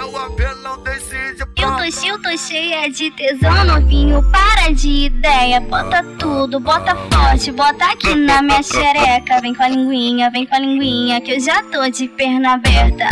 o 0.00 0.16
apelão 0.16 0.82
decide. 0.82 1.42
Eu 1.56 1.76
tô 1.76 1.90
cheio, 1.90 2.18
tô 2.22 2.36
cheia 2.36 2.90
de 2.90 3.10
tesão, 3.10 3.64
novinho, 3.64 4.22
para 4.30 4.72
de 4.72 5.06
ideia. 5.06 5.60
Bota 5.60 6.02
tudo, 6.18 6.58
bota 6.58 6.96
forte, 7.10 7.52
bota 7.52 7.84
aqui 7.92 8.14
na 8.14 8.40
minha 8.40 8.62
xereca. 8.62 9.40
Vem 9.40 9.54
com 9.54 9.62
a 9.62 9.68
linguinha, 9.68 10.30
vem 10.30 10.46
com 10.46 10.54
a 10.54 10.58
linguinha, 10.58 11.20
que 11.20 11.32
eu 11.32 11.40
já 11.40 11.62
tô 11.64 11.88
de 11.88 12.08
perna 12.08 12.54
aberta. 12.54 13.06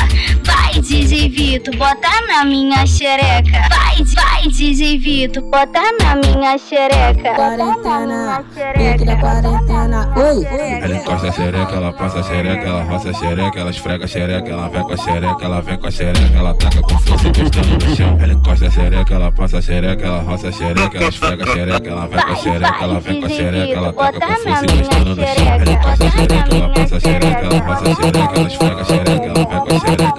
Vai, 0.71 0.81
DJ 0.81 1.29
Vito, 1.31 1.77
bota 1.77 2.09
na 2.29 2.45
minha 2.45 2.87
xereca. 2.87 3.69
Vai, 3.71 4.05
vai, 4.15 4.49
DJ 4.49 4.99
Vito, 4.99 5.43
bota 5.43 5.81
na 6.01 6.15
minha 6.15 6.57
xereca. 6.59 7.35
Quarentena, 7.35 8.45
pique 8.75 9.05
da 9.05 9.17
quarentena. 9.17 10.13
Oi, 10.17 10.47
Ela 10.81 10.97
encosta 10.97 11.29
a 11.29 11.33
xereca, 11.33 11.75
ela 11.75 11.93
passa 11.93 12.21
a 12.21 12.23
xereca, 12.23 12.69
ela 12.69 12.85
roça 12.85 13.11
a 13.11 13.15
xereca, 13.15 13.59
ela 13.59 13.71
esfrega 13.71 14.05
a 14.05 14.09
xereca, 14.09 14.49
ela 14.49 14.69
vem 14.69 14.83
com 14.85 14.93
a 14.93 14.97
xereca, 14.97 15.45
ela 15.45 15.61
vem 15.61 15.77
com 15.77 15.87
a 15.89 15.91
xereca, 15.91 16.39
ela 16.39 16.55
taca 16.55 16.83
com 16.83 16.99
força 17.01 17.29
encostando 17.29 17.85
no 17.85 17.97
chão. 17.97 18.19
Ela 18.21 18.33
encosta 18.33 18.67
a 18.67 18.71
xereca, 18.71 19.15
ela 19.15 19.33
passa 19.33 19.59
a 19.59 19.63
xereca, 19.63 20.07
ela 20.07 20.23
roça 20.23 20.49
a 20.49 20.53
xereca, 20.53 20.99
ela 20.99 21.09
esfrega 21.09 21.43
a 21.43 21.47
xereca, 21.53 21.91
ela 21.91 22.07
vem 22.07 22.23
com 22.23 22.33
a 22.33 22.37
xereca, 22.37 22.77
ela 22.81 23.01
vem 23.01 23.21
com 23.21 23.27
a 23.27 23.29
xereca, 23.29 23.73
ela 23.73 23.93
taca 23.93 24.21
com 24.21 24.45
força 24.45 24.65
encostando 24.67 25.17
no 25.17 25.27
chão. 25.27 25.47
Ela 25.49 25.73
encosta 25.73 26.07
a 26.07 26.11
xereca, 26.11 26.55
ela 26.55 26.69
passa 26.71 26.97
a 26.97 27.01
xereca, 27.01 27.41
ela 27.41 27.59
roça 27.59 27.91
a 27.91 27.95
xereca, 27.97 28.37
ela 28.39 28.47
esfrega 28.47 28.81
a 28.81 28.85
xereca, 28.85 29.27
ela 29.27 29.35
vem 29.35 29.49
com 29.49 29.75
a 29.75 29.81
xereca, 29.81 30.10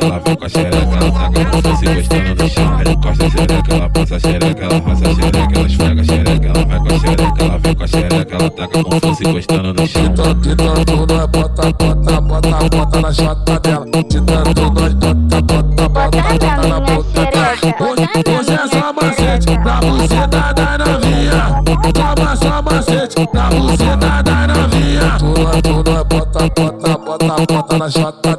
com 0.41 0.45
a 0.45 0.50
xereca, 0.50 0.77
ela 0.77 1.12
taca 1.12 1.45
com 1.45 1.62
força 1.62 1.86
encostando 1.86 2.44
no 2.44 2.50
chão. 2.50 2.80
Ela 2.80 2.91
encosta 2.91 3.26
a 3.26 3.30
xereca, 3.30 3.76
ela 3.76 3.90
passa 3.90 4.16
a 4.16 4.20
xereca, 4.20 4.64
ela 4.64 4.77
roça 4.80 5.08
a 5.08 5.14
xereca, 5.14 5.59
ela 5.59 5.67
esfrega 5.67 6.02
a 6.02 6.04
xereca, 6.04 6.48
ela 6.48 6.66
vem 6.66 6.80
com 6.80 6.94
a 6.94 7.00
xereca, 7.00 7.44
ela 7.44 7.58
vem 7.59 7.76
com 7.76 7.84
a 7.84 7.88
xereca, 7.88 8.36
ela 8.36 8.50
taca 8.50 8.84
com 8.84 9.00
força 9.00 9.30
encostando 9.30 9.73
no 9.73 9.88
chão. 9.88 10.02
De 10.41 10.55
tanto 10.55 11.05
nós 11.05 11.26
bota, 11.27 11.72
bota, 11.73 12.22
bota, 12.22 12.70
bota 12.76 13.02
na 13.02 13.14
chota 13.14 13.59
dela. 13.59 13.86
De 13.86 14.22
tanto 14.22 14.72
nós 14.72 14.94
bota, 14.95 15.42
bota, 15.42 15.89
bota, 15.89 16.22
bota 16.22 16.67
na 16.67 16.80
boca 16.80 17.25
dela. 17.31 17.52
Hoje, 17.80 18.09
hoje 18.39 18.53
é 18.53 18.67
só 18.67 18.94
macete 18.94 19.59
pra 19.62 19.80
você 19.80 20.28
dar 20.28 20.53
da 20.53 20.78
novinha. 20.80 21.62
Toma 21.94 22.36
só 22.36 22.62
macete 22.64 23.28
pra 23.28 23.50
você 23.50 23.95
dar 23.95 24.23
da 24.23 24.47
novinha. 24.47 25.17
Tu, 25.19 25.62
tu, 25.62 25.92
nós 25.92 26.03
bota, 26.03 26.50
bota, 26.50 26.97
bota, 26.97 27.45
bota 27.45 27.78
na 27.78 27.89
chota 27.89 28.31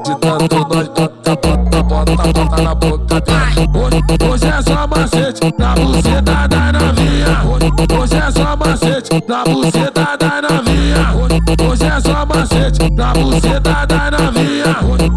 De 0.00 0.14
tanto 0.16 0.56
nós 0.70 0.88
bota, 0.88 1.36
bota, 1.36 1.82
bota, 1.82 2.16
bota 2.32 2.62
na 2.62 2.74
boca 2.74 3.20
dela. 3.20 3.50
Hoje, 4.30 4.46
é 4.46 4.62
só 4.62 4.86
macete 4.86 5.40
você 5.86 6.20
dar 6.22 6.48
da 6.48 6.72
novinha. 6.72 7.42
Hoje, 7.98 8.16
é 8.16 8.30
só 8.30 8.56
macete 8.56 9.10
você 9.10 9.90
dar 9.90 10.16
da 10.16 10.42
novinha. 10.42 11.12
Hoje, 11.68 11.84
é 11.84 12.00
só 12.00 12.24
macete 12.26 12.78
você 13.14 13.60
dar 13.60 13.86
da 13.86 14.10
novinha. 14.10 15.09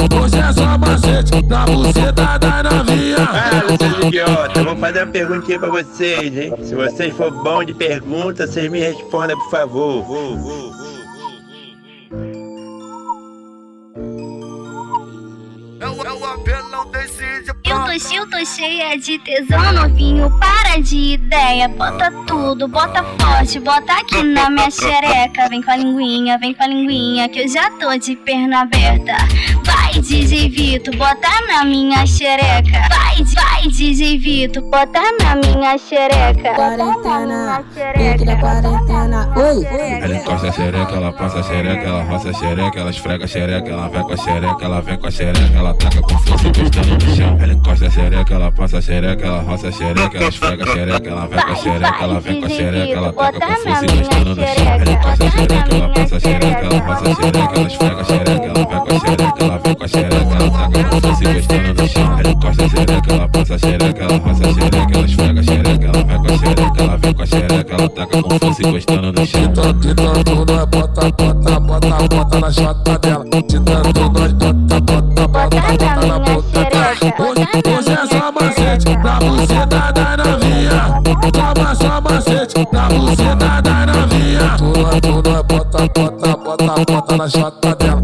Macete 1.66 1.94
pra 1.94 2.04
você 2.04 2.12
dar 2.12 2.40
da 2.40 2.64
novinha. 2.64 3.18
Ah, 3.20 3.78
seus 3.78 4.06
idiotas, 4.08 4.64
vou 4.64 4.76
fazer 4.78 5.04
uma 5.04 5.12
perguntinha 5.12 5.60
pra 5.60 5.70
vocês, 5.70 6.38
hein? 6.38 6.54
Se 6.62 6.76
vocês 6.76 7.16
for 7.16 7.32
bom 7.44 7.64
de 7.64 7.74
pergunta, 7.74 8.48
vocês 8.48 8.70
me 8.72 8.80
respondam, 8.80 9.38
por 9.38 9.50
favor. 9.50 10.06
O, 15.82 16.20
o 16.20 16.26
apelão 16.26 16.90
decide. 16.92 17.54
Eu 17.66 17.86
tô 17.86 18.00
cheio, 18.00 18.30
tô 18.30 18.46
cheia 18.46 18.98
de 18.98 19.20
tesão, 19.20 19.74
novinho, 19.74 20.30
para 20.40 20.82
de 20.82 21.14
ideia. 21.14 21.68
Bota 21.68 22.12
tudo, 22.28 22.68
bota 22.68 23.04
forte, 23.20 23.60
bota 23.60 23.94
aqui 23.94 24.22
na 24.24 24.50
minha 24.50 24.70
xereca. 24.70 25.50
Vem 25.50 25.62
com 25.62 25.72
a 25.72 25.78
linguinha, 25.78 26.38
vem 26.38 26.54
com 26.54 26.64
a 26.64 26.68
linguinha, 26.68 27.30
que 27.30 27.42
eu 27.42 27.48
já 27.48 27.70
tô 27.72 27.96
de 27.98 28.16
perna 28.16 28.62
aberta. 28.62 29.14
Vai, 30.04 30.10
DJ 30.10 30.50
Vito, 30.50 30.92
bota 30.98 31.30
na 31.48 31.64
minha 31.64 32.06
xereca. 32.06 32.90
Vai, 32.90 33.24
vai, 33.36 33.68
DJ 33.70 34.18
Vito, 34.18 34.62
bota 34.64 35.00
na 35.22 35.36
minha 35.38 35.78
xereca. 35.78 36.54
quarentena, 36.56 37.64
pique 37.74 38.26
da 38.26 38.36
quarentena. 38.36 39.34
Oi, 39.38 39.66
Ela 40.02 40.16
encosta 40.18 40.50
a 40.50 40.52
xereca, 40.52 40.96
ela 40.96 41.14
passa 41.14 41.40
a 41.40 41.44
xereca, 41.44 41.88
ela 41.88 42.04
roça 42.04 42.30
a 42.32 42.34
xereca, 42.34 42.80
ela 42.82 42.90
esfrega 42.90 43.24
a 43.24 43.28
xereca, 43.28 43.70
ela 43.70 43.88
vem 43.88 44.04
com 44.04 44.14
a 44.14 44.18
xereca, 44.18 44.66
ela 44.66 44.82
vem 44.82 44.98
com 44.98 45.08
a 45.08 45.12
xereca, 45.12 45.58
ela 45.58 45.74
taca 45.74 46.02
com 46.02 46.18
força 46.20 46.48
encostando 46.50 46.94
no 46.94 47.16
chão. 47.16 47.38
Ela 47.42 47.54
encosta 47.54 47.86
a 47.86 47.90
xereca, 47.90 48.34
ela 48.34 48.52
passa 48.52 48.78
a 48.78 48.82
xereca, 48.82 49.26
ela 49.26 49.42
roça 49.42 49.68
a 49.70 49.72
xereca, 49.72 50.18
ela 50.18 50.28
esfrega 50.28 50.64
a 50.64 50.68
xereca, 50.68 51.10
ela 51.10 51.28
vem 51.28 51.40
com 51.40 51.52
a 51.52 51.56
xereca, 51.56 52.04
ela 52.04 52.20
vem 52.20 52.40
com 52.42 52.46
a 52.46 52.50
xereca, 52.50 52.92
ela 52.92 53.14
taca 53.14 53.46
com 53.46 53.64
força 53.64 53.86
encostando 53.86 54.36
no 54.36 54.48
chão. 54.48 54.68
Ela 54.68 54.92
encosta 54.92 55.24
a 55.24 55.32
xereca, 55.32 55.76
ela 55.76 55.90
passa 55.94 56.16
a 56.16 56.20
xereca, 56.20 56.66
ela 56.66 56.78
roça 56.84 57.08
a 57.08 57.16
xereca, 57.16 57.56
ela 57.56 57.68
esfrega 57.68 58.02
a 58.02 58.04
xereca, 58.04 58.33
encostando 61.34 61.82
no 61.82 61.88
chão. 61.88 62.20
Ela 62.20 62.30
encosta 62.30 62.66
a 62.66 62.70
xereca, 62.70 63.14
ela 63.14 63.30
passa 63.30 63.56
a 63.56 63.58
xereca, 63.58 64.04
ela 64.04 64.18
roça 64.18 64.44
a 64.44 64.54
xereca, 64.54 64.94
ela 64.94 65.06
esfrega 65.06 65.40
a 65.40 65.44
xereca, 65.44 65.86
ela 65.86 66.04
vem 66.04 66.18
com 66.20 66.34
a 66.34 66.38
xereca, 66.38 66.84
ela 66.84 66.98
vem 66.98 67.14
com 67.14 67.22
a 67.22 67.26
xereca, 67.26 67.74
ela 67.74 67.90
taca 67.90 68.22
com 68.22 68.40
força 68.40 68.62
encostando 68.62 69.12
no 69.12 69.26
chão. 69.26 69.54
De 69.80 69.96
tanto 69.96 70.46
nós 70.46 70.66
bota, 70.66 71.12
bota, 71.12 71.60
bota, 71.60 72.08
bota 72.08 72.40
na 72.40 72.52
chota 72.52 73.00
dela. 73.00 73.26
De 73.26 73.60
tanto 73.60 74.10
nós 74.12 74.34
bota, 74.34 74.80
bota, 74.82 75.28
bota, 75.28 75.62
bota 75.62 76.08
na 76.08 76.20
boca 76.20 76.64
dela. 76.70 76.94
Hoje, 77.24 77.92
é 77.92 78.08
só 78.08 78.32
macete 78.32 78.98
pra 79.02 79.20
você 79.20 79.66
dar 79.66 79.92
da 79.92 80.18
novinha. 80.18 81.02
Toma 81.34 81.76
só 81.76 82.02
macete 82.02 82.66
pra 82.70 82.88
você 82.90 83.36
dar 83.36 83.62
da 83.62 83.86
novinha. 83.86 84.56
Tu, 84.58 85.02
tu, 85.02 85.30
nós 85.30 85.42
bota, 85.44 85.88
bota, 85.96 86.38
bota, 86.38 86.92
bota 86.92 87.18
na 87.18 87.30
chota 87.30 87.76
dela. 87.76 88.03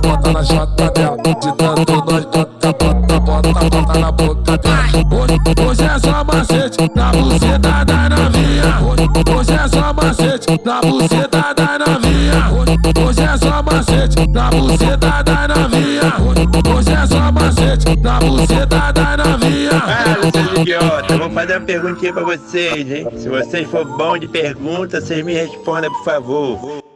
Bota, 0.00 0.32
na 0.32 0.44
chota 0.44 0.90
dela. 0.90 1.16
De 1.16 1.52
tanto 1.56 1.92
nós 2.10 2.24
bota, 2.26 2.72
bota, 2.72 3.20
bota, 3.20 3.98
na 3.98 4.12
boca 4.12 4.58
dela. 4.58 4.80
Hoje, 5.68 5.84
é 5.84 5.98
só 5.98 6.24
macete 6.24 6.76
você 6.78 7.58
dar 7.58 7.84
da 7.84 8.08
novinha. 8.08 8.80
Hoje, 9.36 9.52
é 9.52 9.68
só 9.68 9.92
macete 9.92 10.46
você 10.46 11.28
dar 11.28 11.54
da 11.54 11.78
novinha. 11.78 12.50
Hoje, 13.06 13.22
é 13.22 13.36
só 13.36 13.62
macete 13.62 14.16
você 14.26 14.96
dar 14.96 15.22
da 15.22 15.48
novinha. 15.48 16.14
Hoje, 16.74 16.92
é 16.92 17.06
só 17.06 17.32
macete 17.32 17.84
você 17.86 18.66
dar 18.66 18.92
da 18.92 19.16
novinha. 19.16 19.70
Ah, 19.72 20.16
seus 20.32 20.60
idiotas, 20.60 21.18
vou 21.18 21.30
fazer 21.30 21.56
uma 21.56 21.66
perguntinha 21.66 22.12
pra 22.12 22.24
vocês, 22.24 22.90
hein? 22.90 23.08
Se 23.16 23.28
vocês 23.28 23.68
for 23.68 23.84
bom 23.84 24.18
de 24.18 24.28
pergunta, 24.28 25.00
vocês 25.00 25.24
me 25.24 25.34
respondam, 25.34 25.90
por 25.92 26.04
favor. 26.04 26.89